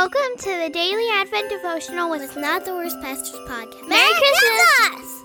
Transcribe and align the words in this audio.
Welcome 0.00 0.38
to 0.38 0.56
the 0.56 0.70
Daily 0.70 1.06
Advent 1.12 1.50
Devotional 1.50 2.08
with 2.08 2.34
Not 2.34 2.64
the 2.64 2.72
Worst 2.72 2.98
Pastors 3.02 3.38
Podcast. 3.46 3.86
Merry 3.86 4.10
Christmas! 4.14 5.24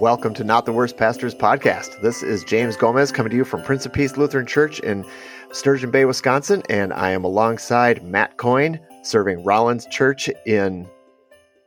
Welcome 0.00 0.34
to 0.34 0.42
Not 0.42 0.66
the 0.66 0.72
Worst 0.72 0.96
Pastors 0.96 1.32
Podcast. 1.32 2.02
This 2.02 2.24
is 2.24 2.42
James 2.42 2.76
Gomez 2.76 3.12
coming 3.12 3.30
to 3.30 3.36
you 3.36 3.44
from 3.44 3.62
Prince 3.62 3.86
of 3.86 3.92
Peace 3.92 4.16
Lutheran 4.16 4.46
Church 4.46 4.80
in 4.80 5.06
Sturgeon 5.52 5.92
Bay, 5.92 6.04
Wisconsin, 6.04 6.64
and 6.68 6.92
I 6.92 7.10
am 7.10 7.22
alongside 7.22 8.02
Matt 8.02 8.36
Coyne 8.36 8.80
serving 9.04 9.44
Rollins 9.44 9.86
Church 9.86 10.28
in 10.44 10.88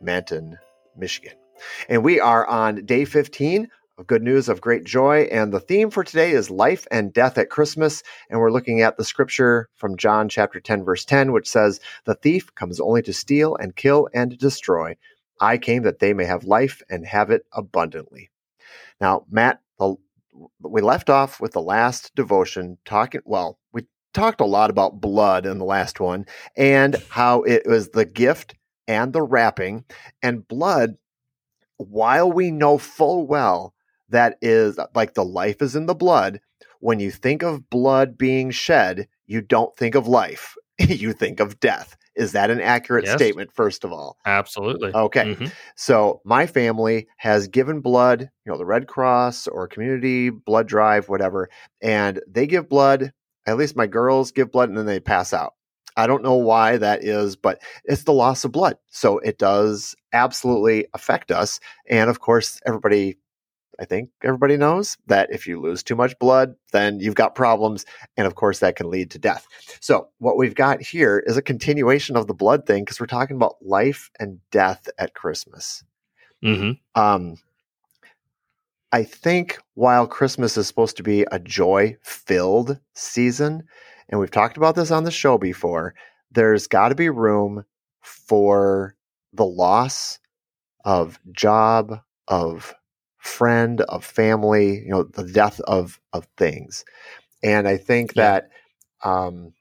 Manton, 0.01 0.57
Michigan. 0.97 1.37
And 1.87 2.03
we 2.03 2.19
are 2.19 2.45
on 2.45 2.83
day 2.85 3.05
15 3.05 3.63
of 3.63 3.69
Good 4.07 4.23
News 4.23 4.47
of 4.47 4.61
Great 4.61 4.85
Joy. 4.85 5.27
And 5.31 5.51
the 5.51 5.59
theme 5.59 5.89
for 5.89 6.03
today 6.03 6.31
is 6.31 6.49
life 6.49 6.87
and 6.89 7.13
death 7.13 7.37
at 7.37 7.49
Christmas. 7.49 8.01
And 8.29 8.39
we're 8.39 8.51
looking 8.51 8.81
at 8.81 8.97
the 8.97 9.03
scripture 9.03 9.67
from 9.75 9.97
John 9.97 10.29
chapter 10.29 10.59
10, 10.59 10.83
verse 10.85 11.03
10, 11.03 11.31
which 11.31 11.49
says, 11.49 11.79
The 12.05 12.15
thief 12.15 12.53
comes 12.55 12.79
only 12.79 13.01
to 13.03 13.13
steal 13.13 13.55
and 13.55 13.75
kill 13.75 14.07
and 14.13 14.37
destroy. 14.37 14.95
I 15.41 15.57
came 15.57 15.83
that 15.83 15.99
they 15.99 16.13
may 16.13 16.25
have 16.25 16.43
life 16.45 16.81
and 16.89 17.05
have 17.05 17.29
it 17.29 17.45
abundantly. 17.51 18.29
Now, 19.01 19.25
Matt, 19.29 19.61
the, 19.77 19.95
we 20.61 20.81
left 20.81 21.09
off 21.09 21.41
with 21.41 21.51
the 21.51 21.61
last 21.61 22.15
devotion 22.15 22.77
talking, 22.85 23.21
well, 23.25 23.59
we 23.73 23.85
talked 24.13 24.41
a 24.41 24.45
lot 24.45 24.69
about 24.69 25.01
blood 25.01 25.45
in 25.45 25.57
the 25.57 25.65
last 25.65 25.99
one 25.99 26.25
and 26.55 26.95
how 27.09 27.43
it 27.43 27.63
was 27.65 27.89
the 27.89 28.05
gift 28.05 28.55
and 28.87 29.11
the 29.11 29.21
wrapping. 29.21 29.83
And 30.23 30.47
blood, 30.47 30.95
while 31.77 32.31
we 32.31 32.51
know 32.51 32.77
full 32.77 33.27
well 33.27 33.73
that 34.09 34.37
is 34.41 34.79
like 34.95 35.13
the 35.13 35.25
life 35.25 35.61
is 35.61 35.75
in 35.75 35.85
the 35.85 35.95
blood. 35.95 36.39
When 36.79 36.99
you 36.99 37.11
think 37.11 37.43
of 37.43 37.69
blood 37.69 38.17
being 38.17 38.51
shed, 38.51 39.07
you 39.27 39.41
don't 39.41 39.75
think 39.75 39.95
of 39.95 40.07
life, 40.07 40.55
you 40.79 41.13
think 41.13 41.39
of 41.39 41.59
death. 41.59 41.95
Is 42.15 42.33
that 42.33 42.51
an 42.51 42.59
accurate 42.59 43.05
yes. 43.05 43.15
statement, 43.15 43.51
first 43.53 43.85
of 43.85 43.93
all? 43.93 44.17
Absolutely. 44.25 44.91
Okay. 44.93 45.35
Mm-hmm. 45.35 45.45
So, 45.75 46.21
my 46.25 46.47
family 46.47 47.07
has 47.17 47.47
given 47.47 47.79
blood, 47.79 48.21
you 48.21 48.51
know, 48.51 48.57
the 48.57 48.65
Red 48.65 48.87
Cross 48.87 49.47
or 49.47 49.67
community 49.67 50.29
blood 50.29 50.67
drive, 50.67 51.07
whatever, 51.07 51.49
and 51.81 52.19
they 52.27 52.45
give 52.45 52.67
blood. 52.67 53.13
At 53.47 53.57
least 53.57 53.77
my 53.77 53.87
girls 53.87 54.31
give 54.31 54.51
blood 54.51 54.69
and 54.69 54.77
then 54.77 54.85
they 54.85 54.99
pass 54.99 55.33
out. 55.33 55.53
I 55.95 56.07
don't 56.07 56.23
know 56.23 56.35
why 56.35 56.77
that 56.77 57.03
is, 57.03 57.35
but 57.35 57.61
it's 57.83 58.03
the 58.03 58.13
loss 58.13 58.43
of 58.43 58.51
blood. 58.51 58.77
So 58.89 59.19
it 59.19 59.37
does 59.37 59.95
absolutely 60.13 60.87
affect 60.93 61.31
us. 61.31 61.59
And 61.89 62.09
of 62.09 62.19
course, 62.19 62.59
everybody 62.65 63.17
I 63.79 63.85
think 63.85 64.09
everybody 64.23 64.57
knows 64.57 64.97
that 65.07 65.31
if 65.31 65.47
you 65.47 65.61
lose 65.61 65.81
too 65.81 65.95
much 65.95 66.17
blood, 66.19 66.55
then 66.73 66.99
you've 66.99 67.15
got 67.15 67.33
problems. 67.33 67.85
And 68.17 68.27
of 68.27 68.35
course, 68.35 68.59
that 68.59 68.75
can 68.75 68.89
lead 68.89 69.09
to 69.11 69.19
death. 69.19 69.47
So, 69.79 70.09
what 70.17 70.37
we've 70.37 70.55
got 70.55 70.81
here 70.81 71.23
is 71.25 71.37
a 71.37 71.41
continuation 71.41 72.17
of 72.17 72.27
the 72.27 72.33
blood 72.33 72.65
thing 72.65 72.83
because 72.83 72.99
we're 72.99 73.05
talking 73.05 73.37
about 73.37 73.55
life 73.61 74.09
and 74.19 74.39
death 74.51 74.89
at 74.97 75.13
Christmas. 75.13 75.83
Mm-hmm. 76.43 77.01
Um, 77.01 77.37
I 78.91 79.03
think 79.03 79.59
while 79.75 80.07
Christmas 80.07 80.57
is 80.57 80.67
supposed 80.67 80.97
to 80.97 81.03
be 81.03 81.25
a 81.31 81.39
joy 81.39 81.95
filled 82.01 82.79
season, 82.95 83.63
and 84.09 84.19
we've 84.19 84.31
talked 84.31 84.57
about 84.57 84.75
this 84.75 84.91
on 84.91 85.03
the 85.03 85.11
show 85.11 85.37
before, 85.37 85.93
there's 86.31 86.67
got 86.67 86.89
to 86.89 86.95
be 86.95 87.09
room 87.09 87.63
for 88.01 88.95
the 89.33 89.45
loss 89.45 90.19
of 90.85 91.19
job, 91.31 92.01
of 92.27 92.73
friend, 93.19 93.81
of 93.81 94.03
family, 94.03 94.79
you 94.79 94.89
know, 94.89 95.03
the 95.03 95.23
death 95.23 95.59
of 95.61 95.99
of 96.13 96.27
things. 96.37 96.83
And 97.43 97.67
I 97.67 97.77
think 97.77 98.13
yeah. 98.15 98.23
that 98.23 98.49
um, 99.03 99.53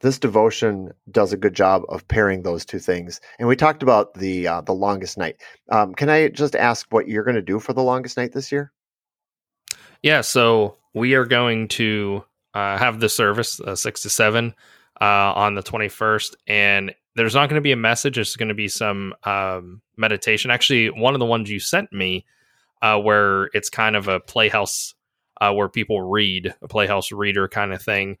this 0.00 0.18
devotion 0.18 0.92
does 1.10 1.32
a 1.32 1.36
good 1.36 1.54
job 1.54 1.82
of 1.88 2.06
pairing 2.08 2.42
those 2.42 2.64
two 2.64 2.78
things. 2.78 3.20
And 3.38 3.48
we 3.48 3.56
talked 3.56 3.82
about 3.82 4.14
the 4.14 4.46
uh, 4.46 4.60
the 4.60 4.72
longest 4.72 5.18
night. 5.18 5.36
Um, 5.70 5.94
can 5.94 6.08
I 6.08 6.28
just 6.28 6.54
ask 6.54 6.86
what 6.90 7.08
you're 7.08 7.24
going 7.24 7.36
to 7.36 7.42
do 7.42 7.58
for 7.58 7.72
the 7.72 7.82
longest 7.82 8.16
night 8.16 8.32
this 8.32 8.52
year? 8.52 8.72
Yeah, 10.02 10.20
so 10.20 10.76
we 10.94 11.14
are 11.14 11.24
going 11.24 11.68
to 11.68 12.24
uh, 12.54 12.78
have 12.78 13.00
the 13.00 13.08
service 13.08 13.60
uh, 13.60 13.74
six 13.74 14.02
to 14.02 14.10
seven 14.10 14.54
uh, 15.00 15.32
on 15.34 15.54
the 15.54 15.62
21st, 15.62 16.34
and 16.46 16.94
there's 17.16 17.34
not 17.34 17.48
going 17.48 17.58
to 17.58 17.62
be 17.62 17.72
a 17.72 17.76
message. 17.76 18.14
There's 18.14 18.36
going 18.36 18.48
to 18.48 18.54
be 18.54 18.68
some 18.68 19.14
um, 19.24 19.80
meditation. 19.96 20.50
Actually, 20.50 20.90
one 20.90 21.14
of 21.14 21.18
the 21.18 21.26
ones 21.26 21.50
you 21.50 21.58
sent 21.58 21.92
me 21.92 22.24
uh, 22.82 22.98
where 22.98 23.44
it's 23.54 23.70
kind 23.70 23.96
of 23.96 24.08
a 24.08 24.20
playhouse 24.20 24.94
uh, 25.40 25.52
where 25.52 25.68
people 25.68 26.02
read, 26.02 26.54
a 26.62 26.68
playhouse 26.68 27.12
reader 27.12 27.48
kind 27.48 27.72
of 27.72 27.82
thing. 27.82 28.18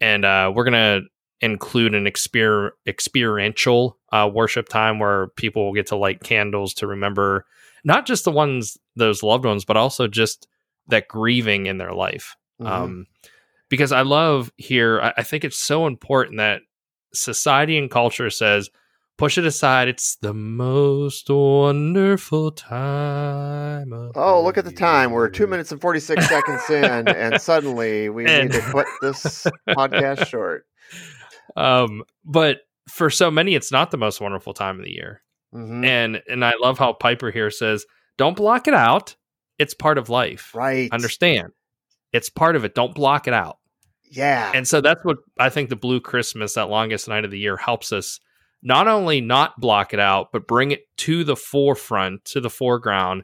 And 0.00 0.24
uh, 0.24 0.52
we're 0.54 0.64
going 0.64 1.02
to 1.02 1.08
include 1.40 1.94
an 1.94 2.04
exper- 2.04 2.70
experiential 2.86 3.98
uh, 4.12 4.28
worship 4.32 4.68
time 4.68 4.98
where 4.98 5.28
people 5.36 5.66
will 5.66 5.74
get 5.74 5.88
to 5.88 5.96
light 5.96 6.22
candles 6.22 6.74
to 6.74 6.86
remember 6.86 7.44
not 7.84 8.06
just 8.06 8.24
the 8.24 8.32
ones, 8.32 8.76
those 8.96 9.22
loved 9.22 9.44
ones, 9.44 9.64
but 9.64 9.76
also 9.76 10.08
just 10.08 10.48
that 10.88 11.08
grieving 11.08 11.66
in 11.66 11.78
their 11.78 11.92
life. 11.92 12.36
Mm-hmm. 12.60 12.72
Um, 12.72 13.06
because 13.68 13.92
I 13.92 14.02
love 14.02 14.52
here, 14.56 15.00
I, 15.00 15.14
I 15.18 15.22
think 15.22 15.44
it's 15.44 15.58
so 15.60 15.86
important 15.86 16.38
that 16.38 16.62
society 17.12 17.78
and 17.78 17.90
culture 17.90 18.30
says, 18.30 18.70
push 19.16 19.38
it 19.38 19.46
aside. 19.46 19.88
It's 19.88 20.16
the 20.16 20.34
most 20.34 21.28
wonderful 21.28 22.50
time. 22.50 23.92
oh, 24.14 24.42
look 24.42 24.58
at 24.58 24.64
the 24.64 24.72
time. 24.72 25.12
We're 25.12 25.28
two 25.28 25.46
minutes 25.46 25.72
and 25.72 25.80
46 25.80 26.28
seconds 26.28 26.62
in, 26.70 27.08
and 27.08 27.40
suddenly 27.40 28.08
we 28.08 28.26
and, 28.26 28.50
need 28.50 28.60
to 28.60 28.70
put 28.70 28.86
this 29.00 29.46
podcast 29.68 30.26
short. 30.28 30.66
Um, 31.56 32.02
but 32.24 32.60
for 32.88 33.10
so 33.10 33.30
many, 33.30 33.54
it's 33.54 33.72
not 33.72 33.90
the 33.90 33.96
most 33.96 34.20
wonderful 34.20 34.54
time 34.54 34.78
of 34.78 34.84
the 34.84 34.92
year. 34.92 35.22
Mm-hmm. 35.54 35.84
And 35.84 36.22
and 36.28 36.44
I 36.44 36.52
love 36.60 36.78
how 36.78 36.92
Piper 36.92 37.30
here 37.30 37.50
says, 37.50 37.86
"Don't 38.18 38.36
block 38.36 38.68
it 38.68 38.74
out. 38.74 39.16
It's 39.58 39.74
part 39.74 39.96
of 39.96 40.10
life. 40.10 40.54
Right? 40.54 40.90
Understand? 40.92 41.52
It's 42.12 42.28
part 42.28 42.56
of 42.56 42.64
it. 42.64 42.74
Don't 42.74 42.94
block 42.94 43.26
it 43.26 43.34
out." 43.34 43.58
Yeah. 44.10 44.52
And 44.54 44.68
so 44.68 44.80
that's 44.80 45.04
what 45.04 45.18
I 45.38 45.48
think 45.48 45.68
the 45.68 45.76
Blue 45.76 46.00
Christmas, 46.00 46.54
that 46.54 46.68
longest 46.68 47.08
night 47.08 47.24
of 47.24 47.30
the 47.30 47.38
year, 47.38 47.56
helps 47.56 47.92
us 47.92 48.20
not 48.66 48.88
only 48.88 49.20
not 49.20 49.60
block 49.60 49.94
it 49.94 50.00
out, 50.00 50.32
but 50.32 50.48
bring 50.48 50.72
it 50.72 50.88
to 50.96 51.22
the 51.22 51.36
forefront, 51.36 52.24
to 52.24 52.40
the 52.40 52.50
foreground, 52.50 53.22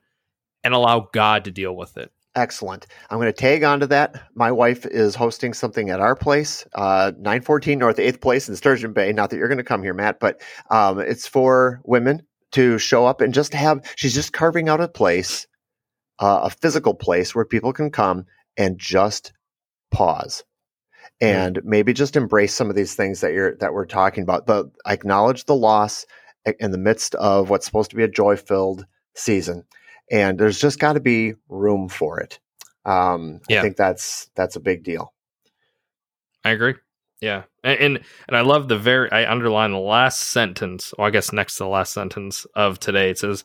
and 0.62 0.72
allow 0.72 1.08
God 1.12 1.44
to 1.44 1.50
deal 1.50 1.74
with 1.74 1.96
it. 1.96 2.12
Excellent. 2.36 2.86
I'm 3.10 3.18
going 3.18 3.26
to 3.26 3.32
tag 3.32 3.64
onto 3.64 3.86
that. 3.86 4.22
My 4.36 4.52
wife 4.52 4.86
is 4.86 5.16
hosting 5.16 5.52
something 5.52 5.90
at 5.90 5.98
our 5.98 6.14
place, 6.14 6.64
uh, 6.76 7.10
914 7.16 7.76
North 7.76 7.96
8th 7.96 8.20
Place 8.20 8.48
in 8.48 8.54
Sturgeon 8.54 8.92
Bay. 8.92 9.12
Not 9.12 9.30
that 9.30 9.36
you're 9.36 9.48
going 9.48 9.58
to 9.58 9.64
come 9.64 9.82
here, 9.82 9.92
Matt, 9.92 10.20
but 10.20 10.40
um, 10.70 11.00
it's 11.00 11.26
for 11.26 11.82
women 11.84 12.22
to 12.52 12.78
show 12.78 13.04
up 13.04 13.20
and 13.20 13.34
just 13.34 13.52
have, 13.52 13.80
she's 13.96 14.14
just 14.14 14.32
carving 14.32 14.68
out 14.68 14.80
a 14.80 14.86
place, 14.86 15.48
uh, 16.20 16.42
a 16.44 16.50
physical 16.50 16.94
place 16.94 17.34
where 17.34 17.44
people 17.44 17.72
can 17.72 17.90
come 17.90 18.26
and 18.56 18.78
just 18.78 19.32
pause 19.90 20.44
and 21.20 21.60
maybe 21.64 21.92
just 21.92 22.16
embrace 22.16 22.54
some 22.54 22.68
of 22.68 22.76
these 22.76 22.94
things 22.94 23.20
that 23.20 23.32
you're 23.32 23.54
that 23.56 23.72
we're 23.72 23.86
talking 23.86 24.22
about. 24.22 24.46
The 24.46 24.70
acknowledge 24.86 25.44
the 25.44 25.54
loss 25.54 26.04
in 26.58 26.72
the 26.72 26.78
midst 26.78 27.14
of 27.14 27.48
what's 27.50 27.64
supposed 27.64 27.90
to 27.90 27.96
be 27.96 28.02
a 28.02 28.08
joy 28.08 28.36
filled 28.36 28.84
season, 29.14 29.64
and 30.10 30.38
there's 30.38 30.58
just 30.58 30.78
got 30.78 30.94
to 30.94 31.00
be 31.00 31.34
room 31.48 31.88
for 31.88 32.20
it. 32.20 32.40
Um, 32.84 33.40
yeah. 33.48 33.60
I 33.60 33.62
think 33.62 33.76
that's 33.76 34.30
that's 34.34 34.56
a 34.56 34.60
big 34.60 34.82
deal. 34.82 35.12
I 36.44 36.50
agree. 36.50 36.74
Yeah, 37.20 37.44
and, 37.62 37.78
and, 37.78 38.00
and 38.26 38.36
I 38.36 38.40
love 38.40 38.66
the 38.66 38.76
very 38.76 39.10
I 39.12 39.30
underline 39.30 39.70
the 39.70 39.78
last 39.78 40.20
sentence. 40.20 40.92
Well, 40.98 41.06
I 41.06 41.10
guess 41.10 41.32
next 41.32 41.54
to 41.56 41.64
the 41.64 41.68
last 41.68 41.94
sentence 41.94 42.46
of 42.56 42.80
today, 42.80 43.10
it 43.10 43.18
says, 43.20 43.44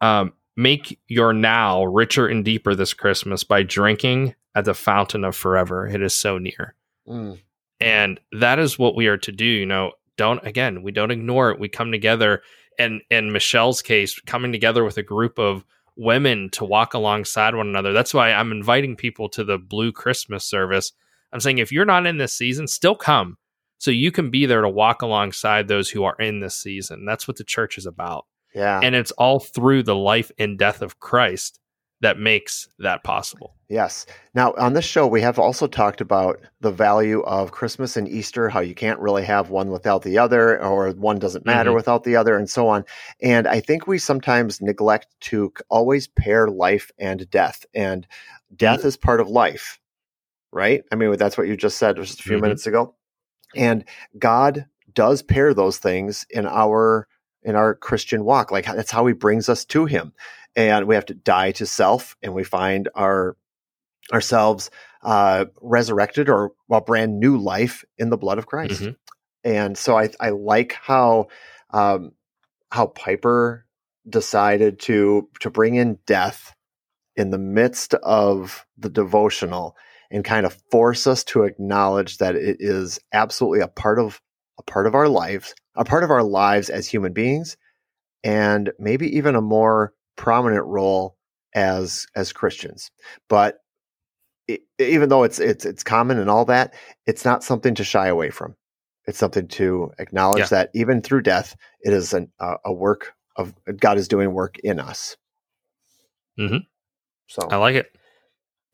um, 0.00 0.32
"Make 0.56 0.98
your 1.06 1.32
now 1.32 1.84
richer 1.84 2.26
and 2.26 2.44
deeper 2.44 2.74
this 2.74 2.92
Christmas 2.92 3.44
by 3.44 3.62
drinking 3.62 4.34
at 4.54 4.64
the 4.64 4.74
fountain 4.74 5.24
of 5.24 5.36
forever. 5.36 5.86
It 5.86 6.02
is 6.02 6.14
so 6.14 6.38
near. 6.38 6.74
Mm. 7.06 7.40
And 7.80 8.20
that 8.32 8.58
is 8.58 8.78
what 8.78 8.94
we 8.94 9.06
are 9.06 9.18
to 9.18 9.32
do. 9.32 9.44
You 9.44 9.66
know, 9.66 9.92
don't 10.16 10.44
again, 10.46 10.82
we 10.82 10.92
don't 10.92 11.10
ignore 11.10 11.50
it. 11.50 11.58
We 11.58 11.68
come 11.68 11.90
together 11.90 12.42
and 12.78 13.02
in 13.10 13.32
Michelle's 13.32 13.82
case, 13.82 14.18
coming 14.20 14.52
together 14.52 14.84
with 14.84 14.96
a 14.96 15.02
group 15.02 15.38
of 15.38 15.64
women 15.96 16.48
to 16.50 16.64
walk 16.64 16.94
alongside 16.94 17.54
one 17.54 17.68
another. 17.68 17.92
That's 17.92 18.14
why 18.14 18.32
I'm 18.32 18.52
inviting 18.52 18.96
people 18.96 19.28
to 19.30 19.44
the 19.44 19.58
Blue 19.58 19.92
Christmas 19.92 20.44
service. 20.44 20.92
I'm 21.32 21.40
saying 21.40 21.58
if 21.58 21.72
you're 21.72 21.84
not 21.84 22.06
in 22.06 22.18
this 22.18 22.34
season, 22.34 22.66
still 22.66 22.94
come 22.94 23.36
so 23.78 23.90
you 23.90 24.12
can 24.12 24.30
be 24.30 24.46
there 24.46 24.62
to 24.62 24.68
walk 24.68 25.02
alongside 25.02 25.66
those 25.66 25.90
who 25.90 26.04
are 26.04 26.16
in 26.16 26.40
this 26.40 26.56
season. 26.56 27.04
That's 27.04 27.26
what 27.26 27.36
the 27.36 27.44
church 27.44 27.76
is 27.78 27.86
about. 27.86 28.26
Yeah. 28.54 28.80
And 28.82 28.94
it's 28.94 29.12
all 29.12 29.40
through 29.40 29.82
the 29.82 29.96
life 29.96 30.30
and 30.38 30.58
death 30.58 30.82
of 30.82 31.00
Christ 31.00 31.58
that 32.02 32.18
makes 32.18 32.68
that 32.80 33.04
possible. 33.04 33.54
Yes. 33.68 34.06
Now, 34.34 34.52
on 34.58 34.74
this 34.74 34.84
show, 34.84 35.06
we 35.06 35.22
have 35.22 35.38
also 35.38 35.68
talked 35.68 36.00
about 36.00 36.40
the 36.60 36.72
value 36.72 37.22
of 37.22 37.52
Christmas 37.52 37.96
and 37.96 38.08
Easter, 38.08 38.48
how 38.48 38.60
you 38.60 38.74
can't 38.74 38.98
really 38.98 39.24
have 39.24 39.50
one 39.50 39.70
without 39.70 40.02
the 40.02 40.18
other, 40.18 40.60
or 40.62 40.90
one 40.90 41.20
doesn't 41.20 41.46
matter 41.46 41.70
mm-hmm. 41.70 41.76
without 41.76 42.02
the 42.02 42.16
other, 42.16 42.36
and 42.36 42.50
so 42.50 42.68
on. 42.68 42.84
And 43.22 43.46
I 43.46 43.60
think 43.60 43.86
we 43.86 43.98
sometimes 43.98 44.60
neglect 44.60 45.06
to 45.20 45.52
always 45.70 46.08
pair 46.08 46.48
life 46.48 46.90
and 46.98 47.30
death. 47.30 47.64
And 47.72 48.06
death 48.54 48.80
mm-hmm. 48.80 48.88
is 48.88 48.96
part 48.96 49.20
of 49.20 49.28
life, 49.28 49.78
right? 50.50 50.82
I 50.90 50.96
mean, 50.96 51.16
that's 51.16 51.38
what 51.38 51.46
you 51.46 51.56
just 51.56 51.78
said 51.78 51.96
just 51.96 52.18
a 52.18 52.22
few 52.24 52.32
mm-hmm. 52.34 52.42
minutes 52.42 52.66
ago. 52.66 52.96
And 53.54 53.84
God 54.18 54.66
does 54.92 55.22
pair 55.22 55.54
those 55.54 55.78
things 55.78 56.26
in 56.30 56.46
our 56.46 57.06
in 57.42 57.56
our 57.56 57.74
Christian 57.74 58.24
walk. 58.24 58.50
Like 58.50 58.66
that's 58.66 58.90
how 58.90 59.06
he 59.06 59.12
brings 59.12 59.48
us 59.48 59.64
to 59.66 59.86
him. 59.86 60.12
And 60.54 60.86
we 60.86 60.94
have 60.94 61.06
to 61.06 61.14
die 61.14 61.52
to 61.52 61.66
self 61.66 62.16
and 62.22 62.34
we 62.34 62.44
find 62.44 62.88
our 62.94 63.36
ourselves 64.12 64.70
uh, 65.02 65.46
resurrected 65.60 66.28
or 66.28 66.52
a 66.70 66.80
brand 66.80 67.18
new 67.18 67.36
life 67.36 67.84
in 67.98 68.10
the 68.10 68.16
blood 68.16 68.38
of 68.38 68.46
Christ. 68.46 68.82
Mhm. 68.82 68.96
And 69.44 69.78
so 69.78 69.98
I, 69.98 70.10
I 70.20 70.30
like 70.30 70.74
how 70.74 71.28
um, 71.70 72.12
how 72.70 72.86
Piper 72.86 73.66
decided 74.08 74.80
to 74.80 75.28
to 75.40 75.50
bring 75.50 75.74
in 75.74 75.98
death 76.06 76.54
in 77.16 77.30
the 77.30 77.38
midst 77.38 77.94
of 77.94 78.66
the 78.78 78.88
devotional 78.88 79.76
and 80.10 80.24
kind 80.24 80.46
of 80.46 80.60
force 80.70 81.06
us 81.06 81.24
to 81.24 81.44
acknowledge 81.44 82.18
that 82.18 82.36
it 82.36 82.58
is 82.60 83.00
absolutely 83.12 83.60
a 83.60 83.68
part 83.68 83.98
of 83.98 84.20
a 84.62 84.70
part 84.70 84.86
of 84.86 84.94
our 84.94 85.08
lives, 85.08 85.54
a 85.74 85.84
part 85.84 86.04
of 86.04 86.10
our 86.10 86.22
lives 86.22 86.70
as 86.70 86.86
human 86.86 87.12
beings, 87.12 87.56
and 88.24 88.72
maybe 88.78 89.16
even 89.16 89.34
a 89.34 89.40
more 89.40 89.92
prominent 90.16 90.64
role 90.66 91.16
as 91.54 92.06
as 92.14 92.32
Christians. 92.32 92.90
But 93.28 93.58
it, 94.48 94.60
even 94.78 95.08
though 95.08 95.24
it's 95.24 95.38
it's 95.38 95.64
it's 95.64 95.82
common 95.82 96.18
and 96.18 96.30
all 96.30 96.44
that, 96.46 96.74
it's 97.06 97.24
not 97.24 97.44
something 97.44 97.74
to 97.74 97.84
shy 97.84 98.08
away 98.08 98.30
from. 98.30 98.54
It's 99.06 99.18
something 99.18 99.48
to 99.48 99.90
acknowledge 99.98 100.40
Yeah. 100.40 100.46
that 100.46 100.70
even 100.74 101.02
through 101.02 101.22
death, 101.22 101.56
it 101.80 101.92
is 101.92 102.12
an, 102.14 102.30
a, 102.38 102.54
a 102.66 102.72
work 102.72 103.12
of 103.36 103.54
God 103.76 103.98
is 103.98 104.06
doing 104.08 104.32
work 104.32 104.58
in 104.60 104.78
us. 104.78 105.16
Mm-hmm. 106.38 106.58
So 107.26 107.48
I 107.50 107.56
like 107.56 107.74
it. 107.74 107.86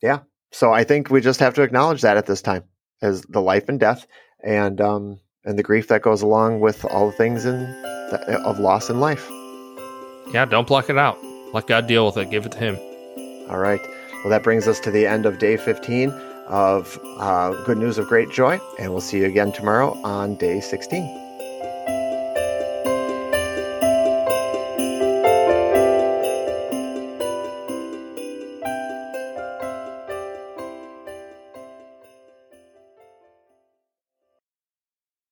Yeah. 0.01 0.19
So 0.51 0.71
I 0.71 0.83
think 0.83 1.09
we 1.09 1.21
just 1.21 1.39
have 1.39 1.55
to 1.55 1.63
acknowledge 1.63 2.01
that 2.01 2.17
at 2.17 2.25
this 2.25 2.41
time 2.41 2.63
as 3.01 3.21
the 3.23 3.41
life 3.41 3.69
and 3.69 3.79
death 3.79 4.05
and 4.43 4.79
um 4.81 5.19
and 5.45 5.57
the 5.57 5.63
grief 5.63 5.87
that 5.87 6.01
goes 6.01 6.21
along 6.21 6.59
with 6.59 6.85
all 6.85 7.07
the 7.07 7.17
things 7.17 7.45
in 7.45 7.59
the, 8.11 8.41
of 8.45 8.59
loss 8.59 8.89
in 8.89 8.99
life. 8.99 9.27
Yeah, 10.33 10.45
don't 10.45 10.67
block 10.67 10.89
it 10.89 10.97
out. 10.97 11.17
Let 11.53 11.67
God 11.67 11.87
deal 11.87 12.05
with 12.05 12.17
it. 12.17 12.29
Give 12.29 12.45
it 12.45 12.51
to 12.53 12.57
Him. 12.57 12.77
All 13.49 13.57
right. 13.59 13.81
Well, 14.23 14.29
that 14.29 14.43
brings 14.43 14.67
us 14.67 14.79
to 14.81 14.91
the 14.91 15.07
end 15.07 15.25
of 15.25 15.39
day 15.39 15.57
15 15.57 16.11
of 16.47 16.99
uh, 17.17 17.51
Good 17.63 17.77
News 17.77 17.97
of 17.97 18.07
Great 18.07 18.29
Joy, 18.29 18.59
and 18.79 18.91
we'll 18.91 19.01
see 19.01 19.19
you 19.19 19.25
again 19.25 19.51
tomorrow 19.51 19.93
on 20.03 20.35
day 20.35 20.59
16. 20.59 21.28